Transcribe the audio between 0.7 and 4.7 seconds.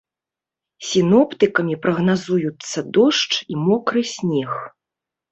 Сіноптыкамі прагназуюцца дождж і мокры снег.